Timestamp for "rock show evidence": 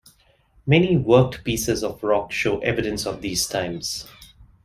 2.01-3.05